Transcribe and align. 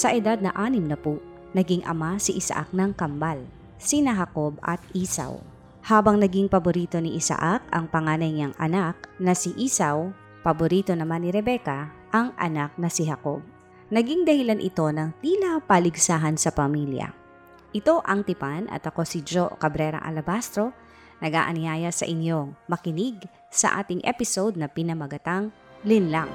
Sa 0.00 0.16
edad 0.16 0.40
na 0.40 0.48
anim 0.56 0.88
na 0.88 0.96
po, 0.96 1.20
naging 1.52 1.84
ama 1.84 2.16
si 2.16 2.32
Isaac 2.32 2.72
ng 2.72 2.96
kambal, 2.96 3.44
sina 3.76 4.16
Jacob 4.16 4.56
at 4.64 4.80
Isaw. 4.96 5.44
Habang 5.84 6.16
naging 6.16 6.48
paborito 6.48 6.96
ni 7.04 7.20
Isaac 7.20 7.60
ang 7.68 7.84
panganay 7.84 8.32
niyang 8.32 8.56
anak 8.56 8.96
na 9.20 9.36
si 9.36 9.52
Isaw, 9.60 10.08
paborito 10.40 10.96
naman 10.96 11.20
ni 11.20 11.28
Rebecca 11.28 11.92
ang 12.16 12.32
anak 12.40 12.80
na 12.80 12.88
si 12.88 13.04
Jacob. 13.04 13.44
Naging 13.92 14.24
dahilan 14.24 14.64
ito 14.64 14.88
ng 14.88 15.20
tila 15.20 15.60
paligsahan 15.68 16.40
sa 16.40 16.48
pamilya. 16.48 17.12
Ito 17.76 18.00
ang 18.00 18.24
Tipan 18.24 18.72
at 18.72 18.88
ako 18.88 19.04
si 19.04 19.20
Joe 19.20 19.52
Cabrera 19.60 20.00
Alabastro, 20.00 20.72
nag-aanyaya 21.20 21.92
sa 21.92 22.08
inyong 22.08 22.56
makinig 22.72 23.20
sa 23.52 23.76
ating 23.84 24.00
episode 24.08 24.56
na 24.56 24.64
pinamagatang 24.64 25.52
Linlang. 25.84 26.32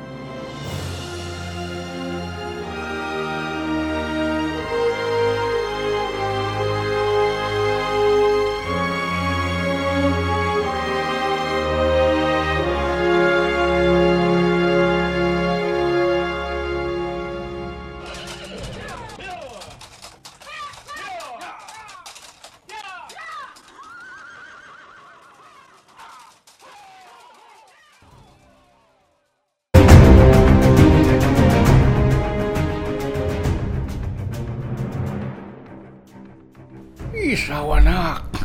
Isaw 37.56 37.80
anak. 37.80 38.36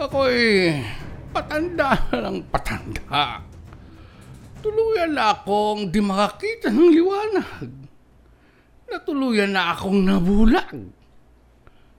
Ako'y 0.00 0.72
patanda 1.36 2.00
ng 2.08 2.48
patanda. 2.48 3.44
Tuluyan 4.64 5.12
na 5.12 5.36
akong 5.36 5.92
di 5.92 6.00
makakita 6.00 6.72
ng 6.72 6.96
liwanag. 6.96 7.68
Natuluyan 8.88 9.52
na 9.52 9.76
akong 9.76 10.00
nabulag. 10.00 10.80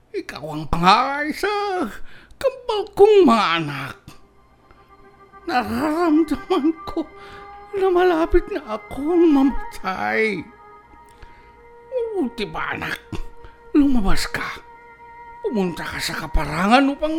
Ikaw 0.09 0.41
ang 0.49 0.65
pangaray 0.73 1.37
sa 1.37 1.85
kambal 2.33 2.81
kong 2.97 3.17
mga 3.21 3.45
anak. 3.61 3.97
Nararamdaman 5.45 6.65
ko 6.89 7.05
na 7.77 7.87
malapit 7.93 8.49
na 8.49 8.73
akong 8.73 9.29
mamatay. 9.37 10.41
Mabuti 11.93 12.49
ba 12.49 12.73
anak? 12.73 12.97
Lumabas 13.77 14.25
ka. 14.25 14.70
Pumunta 15.41 15.81
ka 15.81 15.97
sa 15.97 16.13
kaparangan 16.15 16.85
upang 16.93 17.15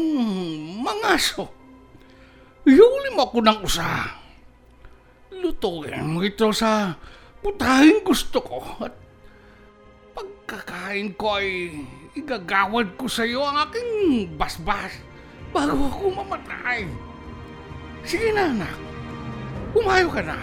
mangaso. 0.78 1.50
Iulim 2.62 3.18
ako 3.18 3.42
ng 3.42 3.58
usa. 3.66 4.22
Lutuin 5.42 6.06
mo 6.06 6.22
ito 6.22 6.54
sa 6.54 6.94
putahing 7.42 8.06
gusto 8.06 8.38
ko 8.38 8.62
at 8.86 8.94
pagkakain 10.14 11.10
ko 11.18 11.42
ay 11.42 11.74
igagawad 12.14 12.94
ko 12.94 13.10
sa 13.10 13.26
iyo 13.26 13.42
ang 13.42 13.66
aking 13.66 14.30
basbas 14.38 15.02
bago 15.50 15.90
ako 15.90 16.22
mamatay. 16.22 16.86
Sige 18.06 18.30
na 18.30 18.54
anak, 18.54 18.78
umayo 19.74 20.06
ka 20.06 20.22
na 20.22 20.38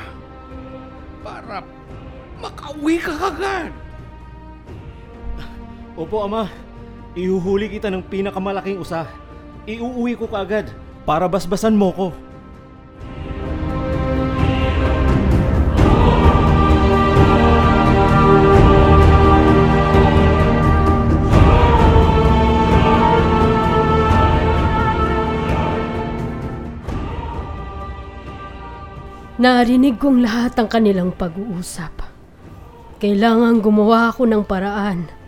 para 1.24 1.64
makauwi 2.44 3.00
ka 3.00 3.16
agad. 3.16 3.72
Opo, 5.96 6.28
Ama. 6.28 6.69
Ihuhuli 7.18 7.74
kita 7.74 7.90
ng 7.90 8.06
pinakamalaking 8.06 8.78
usa. 8.78 9.10
Iuuwi 9.66 10.14
ko 10.14 10.30
kaagad 10.30 10.70
para 11.10 11.26
basbasan 11.26 11.74
mo 11.74 11.90
ko. 11.90 12.08
Narinig 29.40 29.98
kong 29.98 30.20
lahat 30.20 30.60
ang 30.60 30.68
kanilang 30.68 31.16
pag-uusap. 31.16 32.06
Kailangan 33.00 33.64
gumawa 33.64 34.12
ako 34.12 34.28
ng 34.28 34.44
paraan. 34.44 35.19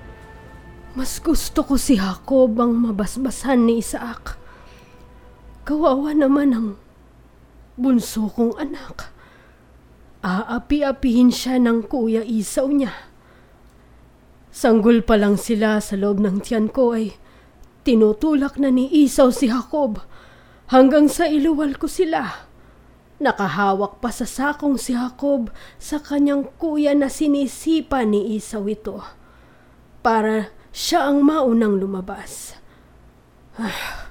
Mas 0.92 1.24
gusto 1.24 1.64
ko 1.64 1.80
si 1.80 1.96
Jacob 1.96 2.52
ang 2.60 2.76
mabasbasan 2.76 3.64
ni 3.64 3.80
Isaac. 3.80 4.36
Kawawa 5.64 6.12
naman 6.12 6.52
ang 6.52 6.68
bunso 7.80 8.28
kong 8.28 8.60
anak. 8.60 9.08
Aapi-apihin 10.20 11.32
siya 11.32 11.64
ng 11.64 11.88
kuya 11.88 12.28
isaw 12.28 12.68
niya. 12.68 12.92
Sanggol 14.52 15.00
pa 15.00 15.16
lang 15.16 15.40
sila 15.40 15.80
sa 15.80 15.96
loob 15.96 16.20
ng 16.20 16.44
tiyan 16.44 16.68
ko 16.68 16.92
ay 16.92 17.16
tinutulak 17.88 18.60
na 18.60 18.68
ni 18.68 18.92
Isaw 18.92 19.32
si 19.32 19.48
Jacob 19.48 20.04
hanggang 20.70 21.08
sa 21.08 21.24
iluwal 21.24 21.80
ko 21.80 21.88
sila. 21.88 22.52
Nakahawak 23.24 24.04
pa 24.04 24.12
sa 24.12 24.28
sakong 24.28 24.76
si 24.76 24.92
Jacob 24.92 25.56
sa 25.80 26.04
kanyang 26.04 26.52
kuya 26.60 26.92
na 26.92 27.08
sinisipa 27.08 28.04
ni 28.04 28.36
Isaw 28.36 28.68
ito 28.68 29.00
para 30.04 30.52
siya 30.72 31.12
ang 31.12 31.28
maunang 31.28 31.84
lumabas. 31.84 32.56
Ah, 33.60 34.08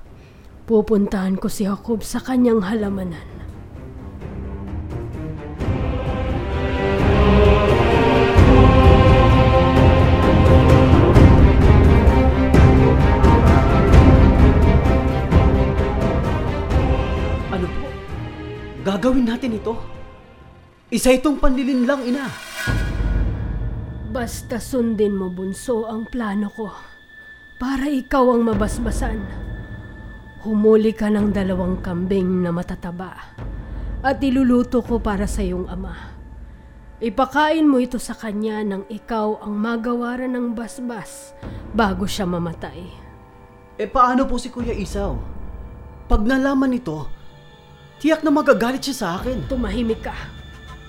pupuntahan 0.69 1.41
ko 1.41 1.49
si 1.49 1.65
Jacob 1.65 2.05
sa 2.05 2.21
kanyang 2.21 2.61
halamanan. 2.61 3.25
Ano 17.49 17.67
po? 17.67 17.87
Gagawin 18.85 19.25
natin 19.25 19.57
ito? 19.57 19.75
Isa 20.93 21.09
itong 21.17 21.41
panlilinlang, 21.41 22.05
ina. 22.05 22.50
Basta 24.11 24.59
sundin 24.59 25.15
mo 25.15 25.31
bunso 25.31 25.87
ang 25.87 26.03
plano 26.03 26.51
ko 26.51 26.67
para 27.63 27.87
ikaw 27.87 28.35
ang 28.35 28.43
mabasbasan. 28.43 29.23
Humuli 30.43 30.91
ka 30.91 31.07
ng 31.07 31.31
dalawang 31.31 31.79
kambing 31.79 32.43
na 32.43 32.51
matataba 32.51 33.39
at 34.03 34.19
iluluto 34.19 34.83
ko 34.83 34.99
para 34.99 35.31
sa 35.31 35.47
iyong 35.47 35.71
ama. 35.71 35.95
Ipakain 36.99 37.63
mo 37.63 37.79
ito 37.79 38.03
sa 38.03 38.19
kanya 38.19 38.67
nang 38.67 38.83
ikaw 38.91 39.47
ang 39.47 39.55
magawaran 39.55 40.35
ng 40.35 40.59
basbas 40.59 41.31
bago 41.71 42.03
siya 42.03 42.27
mamatay. 42.27 42.91
E 43.79 43.87
paano 43.87 44.27
po 44.27 44.43
si 44.43 44.51
Kuya 44.51 44.75
Isaw? 44.75 45.15
Pag 46.11 46.27
nalaman 46.27 46.75
ito, 46.75 47.07
tiyak 48.03 48.27
na 48.27 48.35
magagalit 48.35 48.83
siya 48.83 48.97
sa 48.99 49.09
akin. 49.23 49.47
Tumahimik 49.47 50.03
ka. 50.03 50.19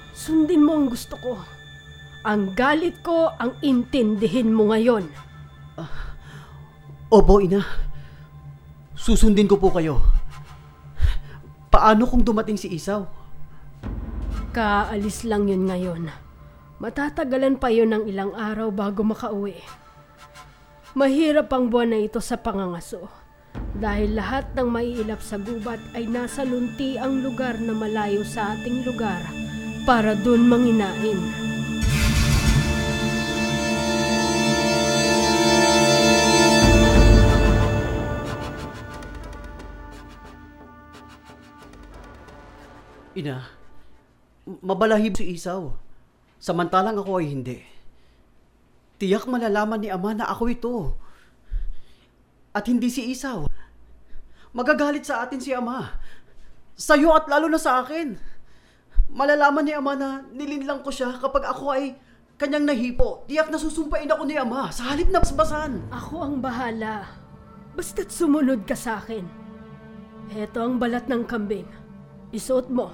Sundin 0.09 0.65
mo 0.65 0.73
ang 0.73 0.89
gusto 0.89 1.13
ko. 1.21 1.60
Ang 2.21 2.53
galit 2.53 3.01
ko 3.01 3.33
ang 3.33 3.57
intindihin 3.65 4.53
mo 4.53 4.69
ngayon. 4.69 5.09
Opo, 7.09 7.41
ina. 7.41 7.65
Susundin 8.93 9.49
ko 9.49 9.57
po 9.57 9.73
kayo. 9.73 9.97
Paano 11.73 12.05
kung 12.05 12.21
dumating 12.21 12.61
si 12.61 12.69
Isaw? 12.69 13.09
Kaalis 14.53 15.25
lang 15.25 15.49
yun 15.49 15.65
ngayon. 15.65 16.13
Matatagalan 16.77 17.57
pa 17.57 17.73
yun 17.73 17.89
ng 17.89 18.05
ilang 18.05 18.37
araw 18.37 18.69
bago 18.69 19.01
makauwi. 19.01 19.57
Mahirap 20.93 21.49
ang 21.49 21.73
buwan 21.73 21.97
na 21.97 21.99
ito 22.05 22.21
sa 22.21 22.37
pangangaso. 22.37 23.09
Dahil 23.73 24.13
lahat 24.13 24.53
ng 24.53 24.69
maiilap 24.69 25.25
sa 25.25 25.41
gubat 25.41 25.81
ay 25.97 26.05
nasa 26.05 26.45
lunti 26.45 27.01
ang 27.01 27.25
lugar 27.25 27.57
na 27.57 27.73
malayo 27.73 28.21
sa 28.21 28.53
ating 28.53 28.85
lugar 28.85 29.25
para 29.89 30.13
dun 30.13 30.45
manginain. 30.45 31.50
Ina, 43.11 43.43
mabalahib 44.63 45.19
si 45.19 45.35
Isaw. 45.35 45.75
Samantalang 46.39 46.95
ako 46.95 47.19
ay 47.19 47.27
hindi. 47.27 47.59
Tiyak 49.03 49.27
malalaman 49.27 49.83
ni 49.83 49.91
Ama 49.91 50.15
na 50.15 50.31
ako 50.31 50.43
ito. 50.47 50.75
At 52.55 52.71
hindi 52.71 52.87
si 52.87 53.11
Isaw. 53.11 53.51
Magagalit 54.55 55.03
sa 55.03 55.27
atin 55.27 55.43
si 55.43 55.51
Ama. 55.51 55.91
Sa'yo 56.79 57.11
at 57.11 57.27
lalo 57.27 57.51
na 57.51 57.59
sa 57.59 57.83
akin. 57.83 58.15
Malalaman 59.11 59.67
ni 59.67 59.75
Ama 59.75 59.93
na 59.99 60.23
nilinlang 60.31 60.79
ko 60.79 60.89
siya 60.89 61.11
kapag 61.19 61.43
ako 61.43 61.75
ay 61.75 61.99
kanyang 62.39 62.63
nahipo. 62.63 63.27
Tiyak 63.27 63.51
na 63.51 63.59
susumpain 63.59 64.07
ako 64.07 64.23
ni 64.23 64.39
Ama 64.39 64.71
sa 64.71 64.95
halip 64.95 65.11
na 65.11 65.19
basbasan. 65.19 65.83
Ako 65.91 66.15
ang 66.23 66.35
bahala. 66.39 67.11
Basta't 67.75 68.07
sumunod 68.07 68.63
ka 68.63 68.75
sa 68.75 69.03
akin. 69.03 69.27
Heto 70.31 70.63
ang 70.63 70.79
balat 70.79 71.11
ng 71.11 71.27
kambing. 71.27 71.80
Isuot 72.31 72.67
mo. 72.71 72.87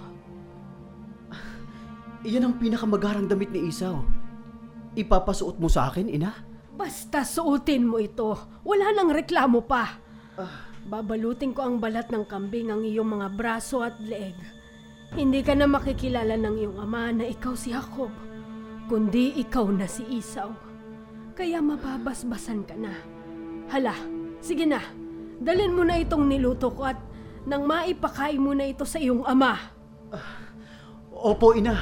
Iyan 2.25 2.49
ang 2.49 2.55
pinakamagarang 2.57 3.29
damit 3.29 3.53
ni 3.53 3.69
Isaw. 3.69 4.01
Ipapasuot 4.97 5.61
mo 5.61 5.69
sa 5.69 5.93
akin, 5.93 6.09
ina? 6.09 6.33
Basta 6.73 7.21
suotin 7.21 7.85
mo 7.85 8.01
ito. 8.01 8.33
Wala 8.65 8.93
nang 8.93 9.13
reklamo 9.13 9.61
pa. 9.61 10.01
Babalutin 10.89 11.53
ko 11.53 11.65
ang 11.65 11.77
balat 11.77 12.09
ng 12.09 12.25
kambing 12.25 12.73
ang 12.73 12.81
iyong 12.81 13.17
mga 13.17 13.27
braso 13.37 13.85
at 13.85 13.97
leeg. 14.01 14.37
Hindi 15.13 15.45
ka 15.45 15.53
na 15.53 15.69
makikilala 15.69 16.33
ng 16.35 16.55
iyong 16.57 16.77
ama 16.81 17.13
na 17.13 17.25
ikaw 17.29 17.53
si 17.53 17.71
Jacob, 17.71 18.11
kundi 18.89 19.37
ikaw 19.37 19.69
na 19.69 19.85
si 19.85 20.03
Isaw. 20.05 20.51
Kaya 21.37 21.61
mababasbasan 21.61 22.65
ka 22.65 22.75
na. 22.75 22.91
Hala, 23.69 23.93
sige 24.41 24.65
na. 24.65 24.81
Dalin 25.37 25.77
mo 25.77 25.85
na 25.85 26.01
itong 26.01 26.25
niluto 26.25 26.73
ko 26.73 26.89
at 26.89 26.97
nang 27.47 27.63
maipakain 27.63 28.43
mo 28.43 28.51
na 28.51 28.67
ito 28.67 28.83
sa 28.83 28.99
iyong 28.99 29.23
ama. 29.23 29.55
Opo, 31.15 31.55
ina. 31.55 31.79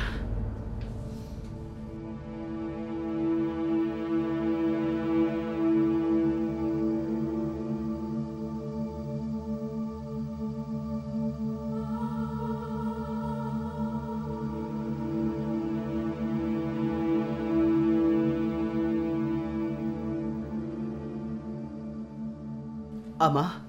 Ama? 23.16 23.65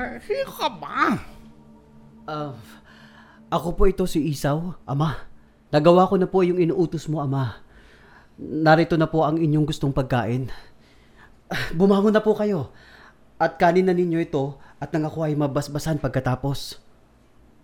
Ah, 0.00 0.16
sino 0.24 0.48
ka 0.48 0.68
ba? 0.80 1.12
Ah, 2.24 2.56
ako 3.52 3.76
po 3.76 3.84
ito 3.84 4.08
si 4.08 4.32
Isaw, 4.32 4.80
Ama. 4.88 5.28
Nagawa 5.68 6.08
ko 6.08 6.16
na 6.16 6.24
po 6.24 6.40
yung 6.40 6.56
inuutos 6.56 7.04
mo, 7.12 7.20
Ama. 7.20 7.60
Narito 8.40 8.96
na 8.96 9.04
po 9.04 9.28
ang 9.28 9.36
inyong 9.36 9.68
gustong 9.68 9.92
pagkain. 9.92 10.48
Bumangon 11.76 12.16
na 12.16 12.24
po 12.24 12.32
kayo. 12.32 12.72
At 13.36 13.60
kanin 13.60 13.92
na 13.92 13.92
ninyo 13.92 14.24
ito 14.24 14.56
at 14.80 14.88
nang 14.96 15.04
ako 15.04 15.28
ay 15.28 15.36
mabasbasan 15.36 16.00
pagkatapos. 16.00 16.80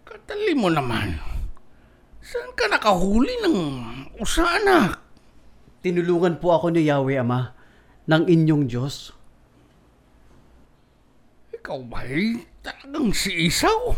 Katali 0.04 0.52
mo 0.52 0.68
naman. 0.68 1.16
Saan 2.20 2.52
ka 2.52 2.68
nakahuli 2.68 3.32
ng 3.48 3.56
usa 4.20 4.44
anak? 4.44 5.00
Tinulungan 5.80 6.36
po 6.36 6.52
ako 6.52 6.68
ni 6.68 6.84
Yahweh, 6.84 7.16
Ama, 7.16 7.56
ng 8.04 8.28
inyong 8.28 8.68
Diyos. 8.68 9.15
Ikaw 11.66 11.82
ba'y 11.82 12.46
talagang 12.62 13.10
si 13.10 13.50
Isaw? 13.50 13.90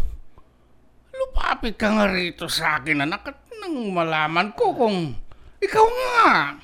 Lupapit 1.12 1.76
ka 1.76 1.93
nga 1.93 2.09
rito 2.09 2.49
sa 2.49 2.81
akin 2.81 3.05
anak 3.05 3.29
at 3.29 3.44
nang 3.61 3.93
malaman 3.93 4.56
ko 4.56 4.73
kung 4.73 5.12
ikaw 5.61 5.85
nga. 5.85 6.56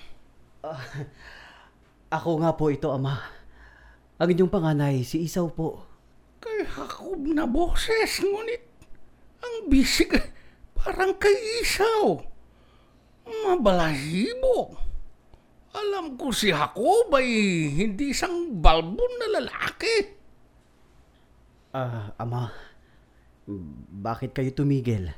Ako 2.16 2.40
nga 2.40 2.56
po 2.56 2.72
ito, 2.72 2.88
Ama. 2.88 3.20
Ang 4.16 4.28
inyong 4.32 4.48
panganay, 4.48 5.04
si 5.04 5.28
Isaw 5.28 5.52
po. 5.52 5.84
Kay 6.40 6.64
Jacob 6.72 7.20
na 7.20 7.44
boses, 7.44 8.24
ngunit 8.24 8.64
ang 9.44 9.68
bisig 9.68 10.08
parang 10.72 11.20
kay 11.20 11.36
Isaw. 11.60 12.16
Mabalahibo. 13.28 14.72
Alam 15.68 16.16
ko 16.16 16.32
si 16.32 16.48
Jacob 16.48 17.12
ay 17.12 17.28
hindi 17.76 18.16
isang 18.16 18.56
balbon 18.56 19.20
na 19.20 19.36
lalaki. 19.36 20.23
Ah, 21.74 22.14
Ama, 22.22 22.54
bakit 23.90 24.30
kayo 24.30 24.54
tumigil? 24.54 25.10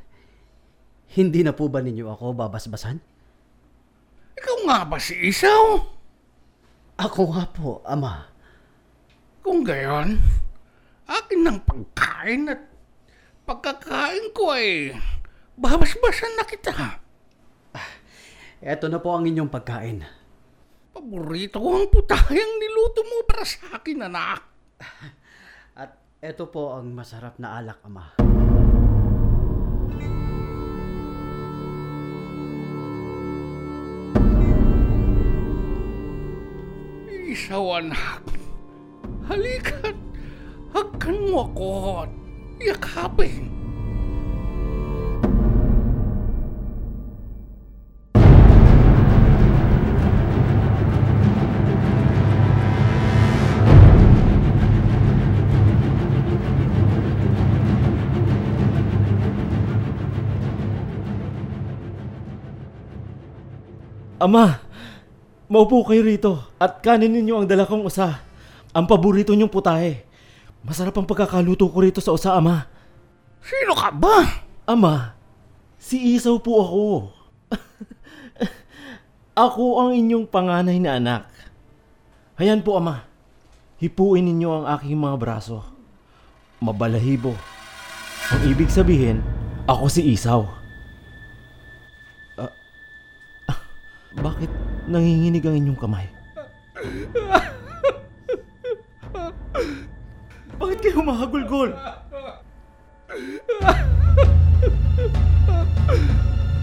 Hindi 1.12 1.44
na 1.44 1.52
po 1.52 1.68
ba 1.68 1.84
ninyo 1.84 2.08
ako 2.08 2.32
babasbasan? 2.32 2.96
Ikaw 4.40 4.56
nga 4.64 4.78
ba 4.88 4.96
si 4.96 5.12
Isaw? 5.20 5.84
Ako 6.96 7.36
nga 7.36 7.44
po, 7.52 7.84
Ama. 7.84 8.24
Kung 9.44 9.68
gayon, 9.68 10.16
akin 11.04 11.40
ng 11.44 11.60
pagkain 11.60 12.48
at 12.48 12.64
pagkakain 13.44 14.32
ko 14.32 14.56
ay 14.56 14.96
babasbasan 15.60 16.40
na 16.40 16.44
kita. 16.48 16.72
Eto 18.64 18.88
na 18.88 18.96
po 18.96 19.12
ang 19.12 19.28
inyong 19.28 19.52
pagkain. 19.52 20.00
Paborito 20.96 21.60
ko 21.60 21.84
ang 21.84 21.92
putayang 21.92 22.52
niluto 22.56 23.04
mo 23.04 23.28
para 23.28 23.44
sa 23.44 23.76
akin, 23.76 24.08
anak. 24.08 24.40
Eto 26.26 26.50
po 26.50 26.75
ang 26.75 26.90
masarap 26.90 27.38
na 27.38 27.62
alak, 27.62 27.78
Ama. 27.87 28.19
Isaw, 37.31 37.78
anak. 37.78 38.26
Halika't 39.31 39.94
hagkan 40.75 41.14
mo 41.31 41.46
ako 41.46 41.70
at 42.02 42.11
yakapin. 42.58 43.55
Ama, 64.26 64.59
maupo 65.47 65.87
kayo 65.87 66.02
rito 66.02 66.42
at 66.59 66.83
kanin 66.83 67.14
ninyo 67.14 67.38
ang 67.38 67.47
dala 67.47 67.62
kong 67.62 67.87
usa. 67.87 68.18
Ang 68.75 68.90
paborito 68.90 69.30
niyong 69.30 69.54
putahe. 69.54 70.02
Masarap 70.66 70.99
ang 70.99 71.06
pagkakaluto 71.06 71.71
ko 71.71 71.78
rito 71.78 72.02
sa 72.02 72.11
usa, 72.11 72.35
Ama. 72.35 72.66
Sino 73.38 73.78
ka 73.78 73.95
ba? 73.95 74.42
Ama, 74.66 75.14
si 75.78 76.18
Isaw 76.18 76.42
po 76.42 76.59
ako. 76.59 76.87
ako 79.47 79.64
ang 79.78 79.90
inyong 79.95 80.26
panganay 80.26 80.83
na 80.83 80.99
anak. 80.99 81.23
Hayan 82.35 82.66
po, 82.66 82.83
Ama. 82.83 83.06
Hipuin 83.78 84.26
ninyo 84.26 84.50
ang 84.50 84.66
aking 84.75 84.99
mga 84.99 85.16
braso. 85.23 85.62
Mabalahibo. 86.59 87.38
Ang 88.35 88.42
ibig 88.50 88.75
sabihin, 88.75 89.23
ako 89.71 89.87
si 89.87 90.02
Isaw. 90.02 90.42
Ah, 92.35 92.50
ah, 93.47 93.61
bakit 94.20 94.50
nanginginig 94.88 95.44
ang 95.44 95.56
inyong 95.56 95.80
kamay? 95.80 96.06
Bakit 100.56 100.78
kayo 100.80 101.00
mahagulgol? 101.04 101.70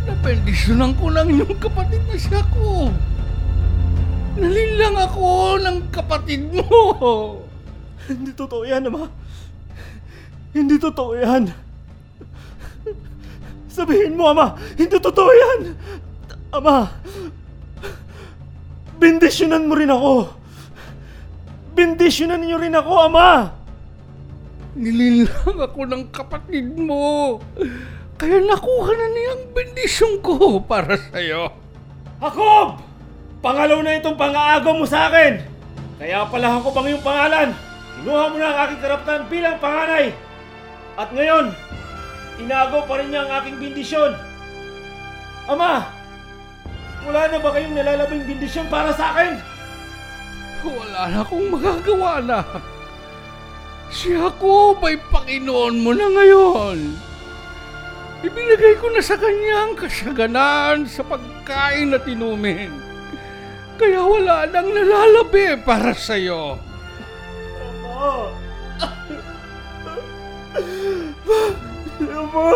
Napendisyonan 0.04 0.94
ko 0.98 1.14
lang 1.14 1.30
yung 1.32 1.56
kapatid 1.62 2.02
na 2.10 2.16
si 2.18 2.28
Jacob. 2.30 2.92
Nalilang 4.34 4.98
ako 4.98 5.62
ng 5.62 5.78
kapatid 5.94 6.50
mo. 6.50 6.66
Hindi 8.10 8.34
totoo 8.34 8.66
yan, 8.66 8.90
Ama. 8.90 9.08
Hindi 10.52 10.76
totoo 10.82 11.14
yan. 11.16 11.54
Sabihin 13.70 14.18
mo, 14.18 14.34
Ama. 14.34 14.58
Hindi 14.76 14.98
totoo 14.98 15.32
yan. 15.32 15.60
Ama. 16.54 16.90
Bendisyonan 18.98 19.66
mo 19.66 19.74
rin 19.78 19.92
ako. 19.92 20.30
Bendisyonan 21.74 22.42
niyo 22.42 22.62
rin 22.62 22.78
ako, 22.78 22.92
Ama. 23.10 23.50
Nililang 24.74 25.58
ako 25.70 25.80
ng 25.86 26.04
kapatid 26.10 26.74
mo. 26.78 27.38
Kaya 28.18 28.42
nakuha 28.42 28.92
na 28.94 29.08
niyang 29.10 29.44
bendisyon 29.54 30.22
ko 30.22 30.62
para 30.62 30.98
sa'yo. 30.98 31.50
Jacob! 32.22 32.80
Pangalaw 33.44 33.84
na 33.84 34.00
itong 34.00 34.16
pang-aagaw 34.16 34.74
mo 34.78 34.88
sa 34.88 35.12
akin. 35.12 35.44
Kaya 36.00 36.24
pala 36.32 36.58
ako 36.58 36.72
bang 36.72 36.96
iyong 36.96 37.06
pangalan. 37.06 37.50
Kinuha 38.00 38.24
mo 38.32 38.36
na 38.40 38.48
ang 38.50 38.60
aking 38.66 38.80
karapatan 38.80 39.22
bilang 39.28 39.58
panganay. 39.60 40.06
At 40.96 41.10
ngayon, 41.12 41.52
Inago 42.42 42.82
pa 42.90 42.98
rin 42.98 43.14
niya 43.14 43.30
ang 43.30 43.32
aking 43.42 43.58
bindisyon. 43.62 44.18
Ama! 45.46 45.86
Wala 47.04 47.28
na 47.28 47.38
ba 47.40 47.50
kayong 47.52 47.76
nalalabing 47.76 48.24
bindisyon 48.24 48.68
para 48.72 48.96
sa 48.96 49.12
akin? 49.12 49.36
Wala 50.64 51.12
na 51.12 51.20
akong 51.20 51.52
magagawa 51.52 52.24
na. 52.24 52.40
Si 53.92 54.16
Jacob 54.16 54.80
ay 54.88 54.96
Panginoon 55.12 55.84
mo 55.84 55.92
na 55.92 56.08
ngayon. 56.08 56.80
Ibinigay 58.24 58.80
ko 58.80 58.88
na 58.88 59.04
sa 59.04 59.20
kanya 59.20 59.68
ang 59.68 59.76
kasaganan 59.76 60.88
sa 60.88 61.04
pagkain 61.04 61.92
at 61.92 62.08
inumin. 62.08 62.72
Kaya 63.76 64.00
wala 64.00 64.48
nang 64.48 64.72
nalalabi 64.72 65.60
para 65.60 65.92
sa'yo. 65.92 66.56
Ama! 67.60 68.32
Ama! 72.00 72.48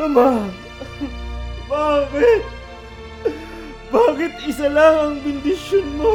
Ama! 0.00 0.48
Bakit? 1.68 2.42
Bakit 3.92 4.32
isa 4.48 4.72
lang 4.72 4.94
ang 4.96 5.16
bindisyon 5.20 5.86
mo? 6.00 6.14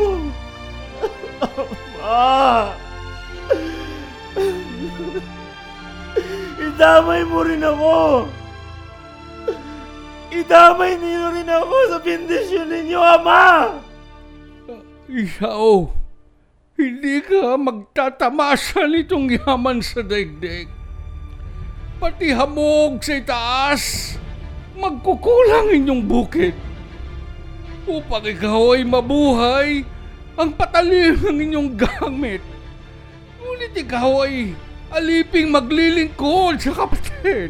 Ama! 2.02 2.74
Idamay 6.58 7.22
mo 7.30 7.40
rin 7.46 7.62
ako! 7.62 8.26
Idamay 10.34 10.98
niyo 10.98 11.32
rin 11.32 11.48
ako 11.48 11.76
sa 11.94 11.98
bindisyon 12.02 12.68
ninyo, 12.74 13.00
Ama! 13.00 13.70
Isaw, 15.06 15.94
hindi 16.74 17.22
ka 17.22 17.54
magtatamasa 17.56 18.90
nitong 18.90 19.40
yaman 19.40 19.80
sa 19.86 20.02
daigdig. 20.02 20.75
Pati 22.06 22.30
hamog 22.30 23.02
sa 23.02 23.18
itaas, 23.18 24.14
magkukulang 24.78 25.74
inyong 25.74 26.06
bukid. 26.06 26.54
Upang 27.90 28.22
ikaw 28.22 28.78
ay 28.78 28.86
mabuhay, 28.86 29.82
ang 30.38 30.54
patalim 30.54 31.18
ng 31.18 31.40
inyong 31.50 31.74
gamit. 31.74 32.46
Ngunit 33.42 33.74
ikaw 33.74 34.22
ay 34.22 34.54
aliping 34.94 35.50
maglilingkod 35.50 36.62
sa 36.62 36.78
kapatid. 36.78 37.50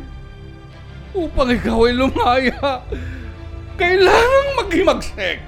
Upang 1.12 1.52
ikaw 1.52 1.92
ay 1.92 1.94
lumaya, 2.00 2.80
kailangang 3.76 4.50
maghimagsik. 4.56 5.44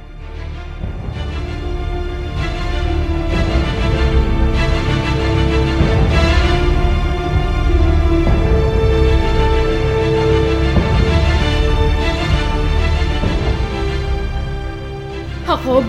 Jacob, 15.48 15.88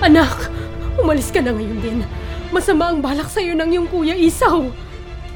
anak, 0.00 0.48
umalis 0.96 1.28
ka 1.28 1.44
na 1.44 1.52
ngayon 1.52 1.76
din. 1.84 2.00
Masama 2.48 2.88
ang 2.88 3.04
balak 3.04 3.28
sa'yo 3.28 3.52
ng 3.52 3.68
iyong 3.68 3.88
kuya 3.92 4.16
Isaw. 4.16 4.64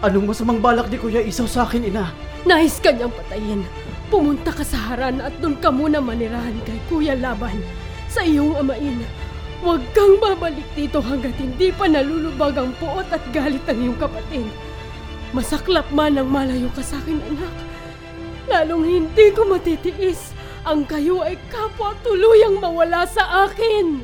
Anong 0.01 0.33
masamang 0.33 0.57
balak 0.57 0.89
ni 0.89 0.97
Kuya 0.97 1.21
Isaw 1.21 1.45
sa 1.45 1.69
akin, 1.69 1.85
ina? 1.85 2.09
Nais 2.49 2.81
ka 2.81 2.97
niyang 2.97 3.13
patayin. 3.13 3.69
Pumunta 4.09 4.57
ka 4.57 4.65
sa 4.65 4.81
Haran 4.89 5.21
at 5.21 5.37
doon 5.45 5.61
ka 5.61 5.69
muna 5.69 6.01
manirahan 6.01 6.57
kay 6.65 6.81
Kuya 6.89 7.13
Laban 7.13 7.61
sa 8.09 8.25
iyong 8.25 8.57
amain. 8.57 9.05
Huwag 9.61 9.85
kang 9.93 10.17
babalik 10.17 10.65
dito 10.73 11.05
hanggat 11.05 11.37
hindi 11.37 11.69
pa 11.69 11.93
nalulubag 11.93 12.57
ang 12.57 12.73
puot 12.81 13.13
at 13.13 13.21
galit 13.37 13.61
ng 13.69 13.85
iyong 13.85 14.01
kapatid. 14.01 14.49
Masaklap 15.37 15.93
man 15.93 16.17
ang 16.17 16.33
malayo 16.33 16.73
ka 16.73 16.81
sa 16.81 16.97
akin, 17.05 17.21
anak. 17.21 17.53
Lalong 18.49 18.89
hindi 18.89 19.29
ko 19.37 19.45
matitiis 19.45 20.28
ang 20.67 20.83
kayo 20.89 21.23
ay 21.23 21.39
kapwa 21.53 21.95
tuluyang 22.03 22.59
mawala 22.59 23.07
sa 23.07 23.47
akin. 23.47 24.03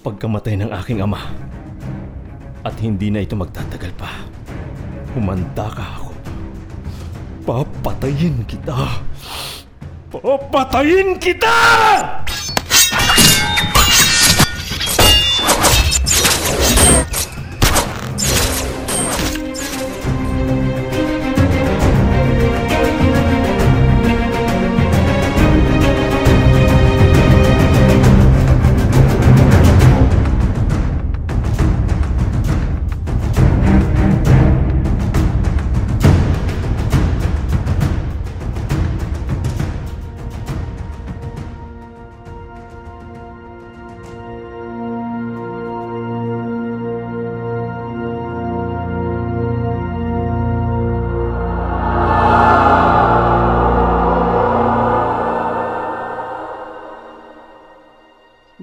Pagkamatay 0.00 0.56
ng 0.56 0.72
aking 0.80 1.04
ama, 1.04 1.20
at 2.60 2.76
hindi 2.80 3.08
na 3.08 3.24
ito 3.24 3.36
magtatagal 3.36 3.92
pa, 3.96 4.10
humanda 5.16 5.68
ka 5.72 5.84
ako. 6.00 6.12
Papatayin 7.44 8.44
kita! 8.44 9.00
Papatayin 10.12 11.16
kita! 11.16 11.56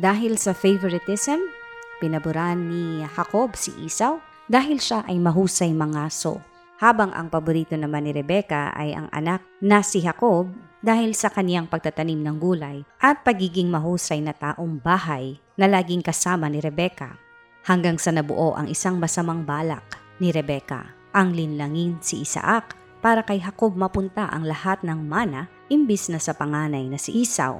Dahil 0.07 0.39
sa 0.39 0.55
favoritism, 0.55 1.51
pinaboran 1.99 2.71
ni 2.71 3.03
Jacob 3.03 3.59
si 3.59 3.75
Esau 3.83 4.23
dahil 4.47 4.79
siya 4.79 5.03
ay 5.03 5.19
mahusay 5.19 5.75
mangaso. 5.75 6.39
Habang 6.79 7.11
ang 7.11 7.27
paborito 7.27 7.75
naman 7.75 8.07
ni 8.07 8.15
Rebecca 8.15 8.71
ay 8.71 8.95
ang 8.95 9.11
anak 9.11 9.43
na 9.59 9.83
si 9.83 9.99
Jacob 9.99 10.47
dahil 10.79 11.11
sa 11.11 11.27
kaniyang 11.27 11.67
pagtatanim 11.67 12.23
ng 12.23 12.39
gulay 12.39 12.87
at 13.03 13.27
pagiging 13.27 13.67
mahusay 13.67 14.23
na 14.23 14.31
taong 14.31 14.79
bahay 14.79 15.43
na 15.59 15.67
laging 15.67 15.99
kasama 15.99 16.47
ni 16.47 16.63
Rebecca. 16.63 17.19
Hanggang 17.67 17.99
sa 17.99 18.15
nabuo 18.15 18.55
ang 18.55 18.71
isang 18.71 19.03
masamang 19.03 19.43
balak 19.43 19.99
ni 20.23 20.31
Rebecca, 20.31 20.87
ang 21.11 21.35
linlangin 21.35 21.99
si 21.99 22.23
Isaac 22.23 22.79
para 23.03 23.27
kay 23.27 23.43
Jacob 23.43 23.75
mapunta 23.75 24.31
ang 24.31 24.47
lahat 24.47 24.87
ng 24.87 25.03
mana 25.03 25.51
imbis 25.67 26.07
na 26.07 26.23
sa 26.23 26.31
panganay 26.31 26.87
na 26.87 26.95
si 26.95 27.11
Esau. 27.27 27.59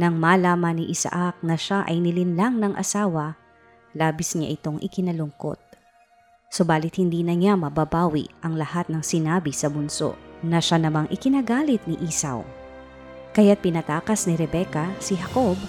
Nang 0.00 0.16
malaman 0.16 0.80
ni 0.80 0.88
Isaac 0.88 1.36
na 1.44 1.60
siya 1.60 1.84
ay 1.84 2.00
nilinlang 2.00 2.56
ng 2.56 2.72
asawa, 2.72 3.36
labis 3.92 4.32
niya 4.32 4.56
itong 4.56 4.80
ikinalungkot. 4.80 5.60
Subalit 6.48 6.96
hindi 6.96 7.20
na 7.20 7.36
niya 7.36 7.52
mababawi 7.52 8.24
ang 8.40 8.56
lahat 8.56 8.88
ng 8.88 9.04
sinabi 9.04 9.52
sa 9.52 9.68
bunso 9.68 10.16
na 10.40 10.56
siya 10.56 10.80
namang 10.80 11.04
ikinagalit 11.12 11.84
ni 11.84 12.00
Esau. 12.00 12.48
Kaya't 13.36 13.60
pinatakas 13.60 14.24
ni 14.24 14.40
Rebecca 14.40 14.88
si 15.04 15.20
Jacob 15.20 15.60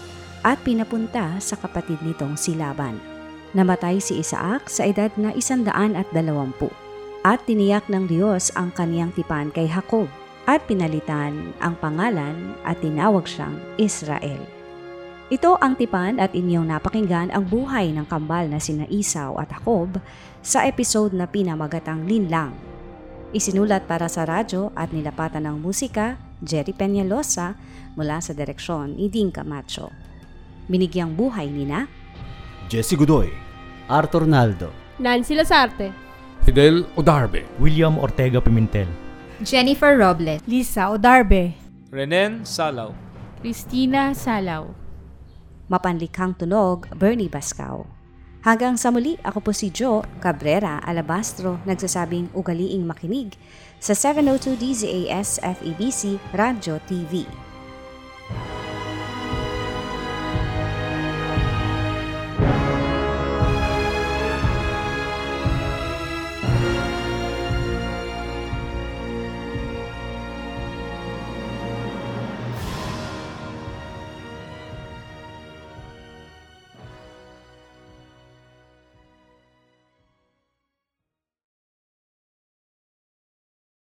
at 0.48 0.64
pinapunta 0.64 1.36
sa 1.44 1.60
kapatid 1.60 2.00
nitong 2.00 2.40
si 2.40 2.56
Laban. 2.56 3.04
Namatay 3.52 4.00
si 4.00 4.16
Isaac 4.24 4.72
sa 4.72 4.88
edad 4.88 5.12
na 5.20 5.36
isandaan 5.36 6.00
at 6.00 6.08
dalawampu 6.16 6.72
at 7.28 7.44
tiniyak 7.44 7.84
ng 7.92 8.08
Diyos 8.08 8.48
ang 8.56 8.72
kaniyang 8.72 9.12
tipan 9.12 9.52
kay 9.52 9.68
Jacob 9.68 10.08
at 10.50 10.66
pinalitan 10.66 11.54
ang 11.62 11.78
pangalan 11.78 12.58
at 12.66 12.82
tinawag 12.82 13.30
siyang 13.30 13.58
Israel. 13.78 14.42
Ito 15.32 15.56
ang 15.64 15.80
tipan 15.80 16.20
at 16.20 16.36
inyong 16.36 16.68
napakinggan 16.68 17.32
ang 17.32 17.48
buhay 17.48 17.96
ng 17.96 18.04
kambal 18.12 18.52
na 18.52 18.60
sina 18.60 18.84
Isaw 18.92 19.40
at 19.40 19.48
Jacob 19.48 19.96
sa 20.44 20.68
episode 20.68 21.16
na 21.16 21.24
pinamagatang 21.24 22.04
Linlang. 22.04 22.52
Isinulat 23.32 23.88
para 23.88 24.12
sa 24.12 24.28
radyo 24.28 24.76
at 24.76 24.92
nilapatan 24.92 25.48
ng 25.48 25.58
musika 25.64 26.20
Jerry 26.44 26.76
Peñalosa 26.76 27.56
mula 27.96 28.20
sa 28.20 28.36
direksyon 28.36 29.00
ni 29.00 29.08
Dean 29.08 29.32
Camacho. 29.32 29.88
Binigyang 30.68 31.16
buhay 31.16 31.48
nina 31.48 31.88
Jesse 32.68 33.00
Godoy, 33.00 33.32
Arthur 33.88 34.28
Naldo. 34.28 34.72
Nancy 35.00 35.36
Lasarte. 35.36 35.92
Fidel 36.44 36.88
Odarbe. 36.96 37.44
William 37.60 38.00
Ortega 38.00 38.40
Pimentel. 38.40 39.01
Jennifer 39.42 39.98
Robles. 39.98 40.42
Lisa 40.46 40.94
Odarbe. 40.94 41.58
Renen 41.90 42.46
Salaw. 42.46 42.94
Christina 43.42 44.14
Salaw. 44.14 44.70
Mapanlikhang 45.66 46.38
tunog, 46.38 46.86
Bernie 46.94 47.32
Bascao. 47.32 47.90
Hanggang 48.46 48.78
sa 48.78 48.90
muli, 48.94 49.18
ako 49.22 49.42
po 49.42 49.52
si 49.54 49.74
Joe 49.74 50.06
Cabrera 50.22 50.82
Alabastro, 50.82 51.62
nagsasabing 51.66 52.34
ugaliing 52.34 52.86
makinig 52.86 53.38
sa 53.82 53.94
702 53.98 54.58
DZAS 54.58 55.42
FEBC 55.42 56.22
Radio 56.34 56.78
TV. 56.86 57.26